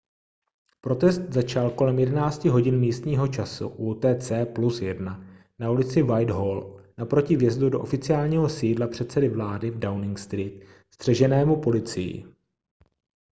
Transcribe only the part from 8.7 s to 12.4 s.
předsedy vlády v downing street střeženému policií